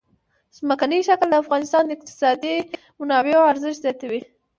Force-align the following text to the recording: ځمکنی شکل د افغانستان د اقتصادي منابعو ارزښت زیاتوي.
ځمکنی 0.57 0.99
شکل 1.07 1.27
د 1.31 1.35
افغانستان 1.43 1.83
د 1.85 1.91
اقتصادي 1.97 2.55
منابعو 2.99 3.49
ارزښت 3.51 3.79
زیاتوي. 3.85 4.21